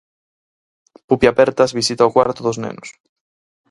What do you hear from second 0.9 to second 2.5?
Pupi Apertas visita o Cuarto